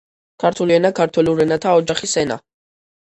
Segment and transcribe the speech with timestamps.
[0.43, 2.39] ქართული ენა— ქართველურ ენათა ოჯახის ენა.